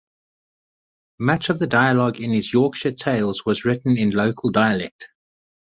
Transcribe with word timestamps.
Much 1.19 1.47
of 1.49 1.59
the 1.59 1.67
dialogue 1.67 2.19
in 2.19 2.31
his 2.31 2.51
Yorkshire 2.51 2.93
tales 2.93 3.45
was 3.45 3.63
written 3.65 3.97
in 3.99 4.09
local 4.09 4.49
dialect. 4.49 5.09